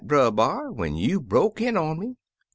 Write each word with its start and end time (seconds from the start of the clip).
Brer 0.03 0.31
B'ar, 0.31 0.71
when 0.71 0.95
you 0.95 1.21
broke 1.21 1.61
in 1.61 1.77
on 1.77 1.99
me. 1.99 2.17